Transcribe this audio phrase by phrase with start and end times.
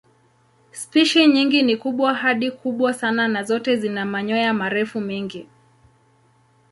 [0.71, 5.47] Spishi nyingi ni kubwa hadi kubwa sana na zote zina manyoya marefu mengi.